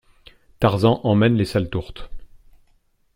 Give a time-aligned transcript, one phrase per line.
[0.59, 2.09] Tarzan emmène les sales tourtes.